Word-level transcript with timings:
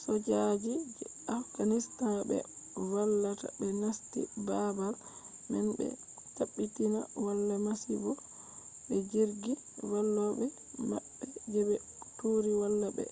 sojaji 0.00 0.74
je 0.98 1.06
afghanistan 1.38 2.14
be 2.28 2.38
je 2.40 2.46
vallata 2.90 3.48
ɓe 3.58 3.68
nasti 3.82 4.20
baabal 4.46 4.94
man 5.50 5.66
be 5.76 5.86
tabbitina 6.36 7.00
wala 7.24 7.54
masibo 7.66 8.10
be 8.86 8.96
jirgi 9.10 9.52
vallobe 9.90 10.46
maɓɓe 10.90 11.24
je 11.52 11.60
be 11.68 11.76
turi 12.18 12.50
valla 12.60 12.88
ɓe 12.96 13.04